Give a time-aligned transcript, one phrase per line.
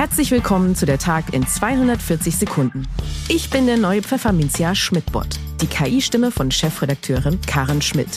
[0.00, 2.88] Herzlich willkommen zu der Tag in 240 Sekunden.
[3.28, 8.08] Ich bin der neue Pfefferminzia Schmidt-Bot, die KI-Stimme von Chefredakteurin Karen Schmidt.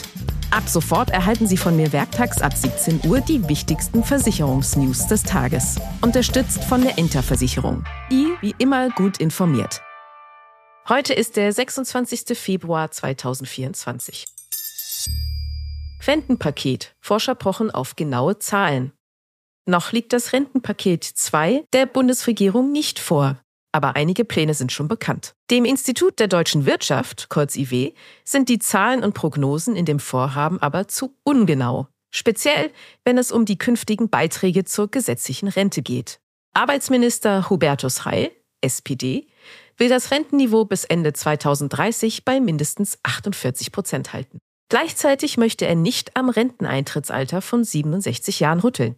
[0.49, 5.77] Ab sofort erhalten Sie von mir werktags ab 17 Uhr die wichtigsten Versicherungsnews des Tages.
[6.01, 7.84] Unterstützt von der Interversicherung.
[8.09, 9.81] I wie immer gut informiert.
[10.88, 12.38] Heute ist der 26.
[12.38, 14.25] Februar 2024.
[16.07, 16.95] Rentenpaket.
[17.02, 18.93] Forscher pochen auf genaue Zahlen.
[19.66, 23.40] Noch liegt das Rentenpaket 2 der Bundesregierung nicht vor.
[23.72, 25.34] Aber einige Pläne sind schon bekannt.
[25.49, 30.62] Dem Institut der deutschen Wirtschaft, kurz IW, sind die Zahlen und Prognosen in dem Vorhaben
[30.62, 31.88] aber zu ungenau.
[32.13, 32.72] Speziell,
[33.03, 36.20] wenn es um die künftigen Beiträge zur gesetzlichen Rente geht.
[36.53, 39.27] Arbeitsminister Hubertus Heil, SPD,
[39.77, 44.38] will das Rentenniveau bis Ende 2030 bei mindestens 48 Prozent halten.
[44.70, 48.95] Gleichzeitig möchte er nicht am Renteneintrittsalter von 67 Jahren rütteln.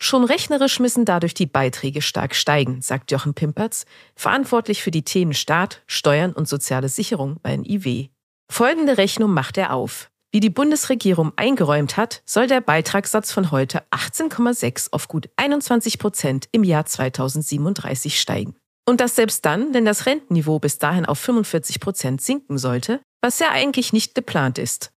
[0.00, 3.84] Schon rechnerisch müssen dadurch die Beiträge stark steigen, sagt Jochen Pimpertz,
[4.14, 8.08] verantwortlich für die Themen Staat, Steuern und soziale Sicherung bei NIW.
[8.50, 10.10] Folgende Rechnung macht er auf.
[10.30, 16.48] Wie die Bundesregierung eingeräumt hat, soll der Beitragssatz von heute 18,6 auf gut 21 Prozent
[16.52, 18.54] im Jahr 2037 steigen.
[18.86, 23.38] Und das selbst dann, wenn das Rentenniveau bis dahin auf 45 Prozent sinken sollte, was
[23.38, 24.92] ja eigentlich nicht geplant ist.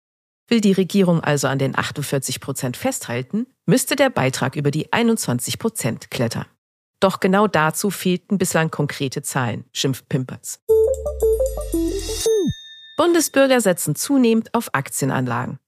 [0.50, 5.60] Will die Regierung also an den 48 Prozent festhalten, müsste der Beitrag über die 21
[5.60, 6.46] Prozent klettern.
[6.98, 10.60] Doch genau dazu fehlten bislang konkrete Zahlen, schimpft Pimpertz.
[12.96, 15.60] Bundesbürger setzen zunehmend auf Aktienanlagen.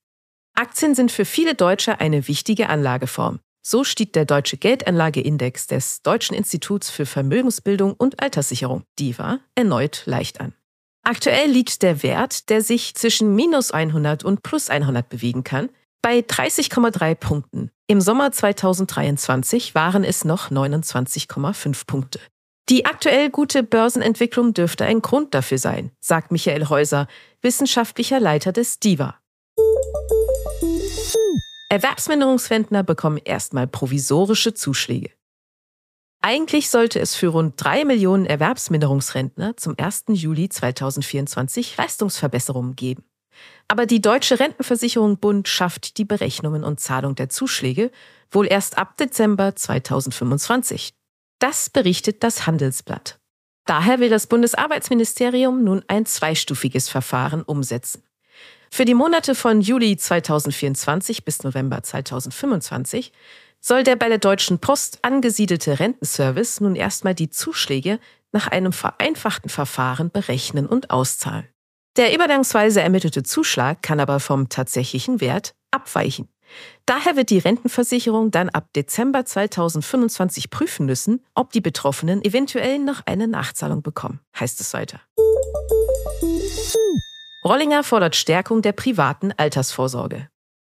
[0.53, 3.39] Aktien sind für viele Deutsche eine wichtige Anlageform.
[3.65, 10.41] So stieg der Deutsche Geldanlageindex des Deutschen Instituts für Vermögensbildung und Alterssicherung, DIVA, erneut leicht
[10.41, 10.53] an.
[11.05, 15.69] Aktuell liegt der Wert, der sich zwischen minus 100 und plus 100 bewegen kann,
[16.01, 17.71] bei 30,3 Punkten.
[17.87, 22.19] Im Sommer 2023 waren es noch 29,5 Punkte.
[22.69, 27.07] Die aktuell gute Börsenentwicklung dürfte ein Grund dafür sein, sagt Michael Häuser,
[27.41, 29.19] wissenschaftlicher Leiter des DIVA.
[31.67, 35.09] Erwerbsminderungsrentner bekommen erstmal provisorische Zuschläge.
[36.25, 40.05] Eigentlich sollte es für rund drei Millionen Erwerbsminderungsrentner zum 1.
[40.13, 43.03] Juli 2024 Leistungsverbesserungen geben.
[43.67, 47.91] Aber die Deutsche Rentenversicherung Bund schafft die Berechnungen und Zahlung der Zuschläge
[48.31, 50.93] wohl erst ab Dezember 2025.
[51.39, 53.19] Das berichtet das Handelsblatt.
[53.65, 58.01] Daher will das Bundesarbeitsministerium nun ein zweistufiges Verfahren umsetzen.
[58.71, 63.11] Für die Monate von Juli 2024 bis November 2025
[63.63, 67.99] soll der bei der Deutschen Post angesiedelte Rentenservice nun erstmal die Zuschläge
[68.33, 71.47] nach einem vereinfachten Verfahren berechnen und auszahlen.
[71.95, 76.27] Der übergangsweise ermittelte Zuschlag kann aber vom tatsächlichen Wert abweichen.
[76.85, 83.01] Daher wird die Rentenversicherung dann ab Dezember 2025 prüfen müssen, ob die Betroffenen eventuell noch
[83.05, 84.99] eine Nachzahlung bekommen, heißt es weiter.
[87.45, 90.27] Rollinger fordert Stärkung der privaten Altersvorsorge.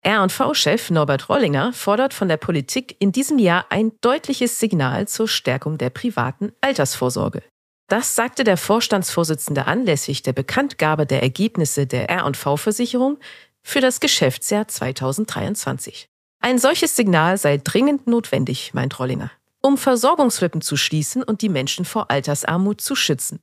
[0.06, 5.78] R&V-Chef Norbert Rollinger fordert von der Politik in diesem Jahr ein deutliches Signal zur Stärkung
[5.78, 7.42] der privaten Altersvorsorge.
[7.88, 13.18] Das sagte der Vorstandsvorsitzende anlässlich der Bekanntgabe der Ergebnisse der R&V-Versicherung
[13.62, 16.10] für das Geschäftsjahr 2023.
[16.42, 19.32] Ein solches Signal sei dringend notwendig, meint Rollinger,
[19.62, 23.40] um Versorgungslücken zu schließen und die Menschen vor Altersarmut zu schützen.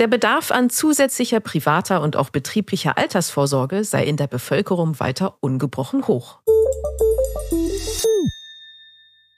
[0.00, 6.08] Der Bedarf an zusätzlicher privater und auch betrieblicher Altersvorsorge sei in der Bevölkerung weiter ungebrochen
[6.08, 6.40] hoch.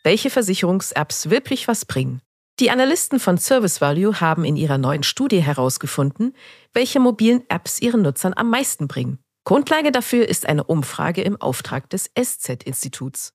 [0.03, 2.23] Welche Versicherungs-Apps wirklich was bringen?
[2.59, 6.35] Die Analysten von Service Value haben in ihrer neuen Studie herausgefunden,
[6.73, 9.19] welche mobilen Apps ihren Nutzern am meisten bringen.
[9.45, 13.35] Grundlage dafür ist eine Umfrage im Auftrag des SZ-Instituts.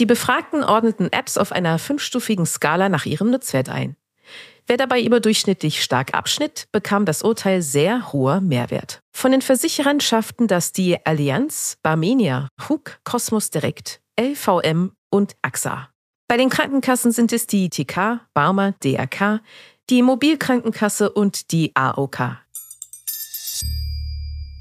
[0.00, 3.96] Die Befragten ordneten Apps auf einer fünfstufigen Skala nach ihrem Nutzwert ein.
[4.70, 9.00] Wer dabei überdurchschnittlich stark abschnitt, bekam das Urteil sehr hoher Mehrwert.
[9.12, 15.88] Von den Versicherern schafften das die Allianz, Barmenia, HUK, Cosmos Direct, LVM und AXA.
[16.28, 19.40] Bei den Krankenkassen sind es die TK, Barmer, DRK,
[19.90, 22.36] die Mobilkrankenkasse und die AOK.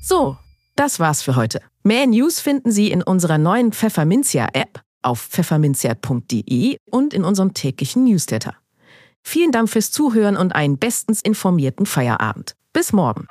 [0.01, 0.37] So,
[0.75, 1.61] das war's für heute.
[1.83, 8.55] Mehr News finden Sie in unserer neuen Pfefferminzia-App auf pfefferminzia.de und in unserem täglichen Newsletter.
[9.23, 12.55] Vielen Dank fürs Zuhören und einen bestens informierten Feierabend.
[12.73, 13.27] Bis morgen.